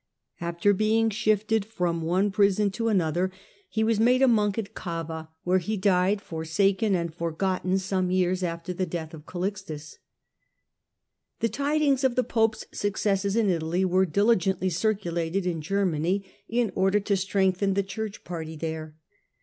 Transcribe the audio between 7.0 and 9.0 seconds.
forgotten, some years afber the